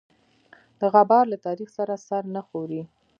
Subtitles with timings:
[0.79, 2.81] د غبار له تاریخ سره سر نه خوري.